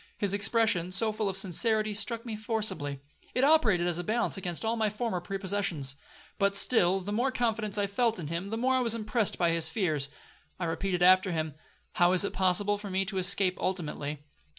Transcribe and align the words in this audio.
This 0.17 0.33
expression, 0.33 0.91
so 0.91 1.11
full 1.11 1.29
of 1.29 1.37
sincerity, 1.37 1.93
struck 1.93 2.25
me 2.25 2.35
forcibly. 2.35 3.01
It 3.35 3.43
operated 3.43 3.85
as 3.85 3.99
a 3.99 4.03
balance 4.03 4.35
against 4.35 4.65
all 4.65 4.75
my 4.75 4.89
former 4.89 5.21
prepossessions. 5.21 5.95
But 6.39 6.55
still 6.55 7.01
the 7.01 7.11
more 7.13 7.31
confidence 7.31 7.77
I 7.77 7.85
felt 7.85 8.17
in 8.17 8.25
him, 8.25 8.49
the 8.49 8.57
more 8.57 8.73
I 8.73 8.79
was 8.81 8.95
impressed 8.95 9.37
by 9.37 9.51
his 9.51 9.69
fears. 9.69 10.09
I 10.59 10.65
repeated 10.65 11.03
after 11.03 11.31
him, 11.31 11.53
'How 11.91 12.13
is 12.13 12.25
it 12.25 12.33
possible 12.33 12.79
for 12.79 12.89
me 12.89 13.05
to 13.05 13.19
escape 13.19 13.59
ultimately? 13.59 14.21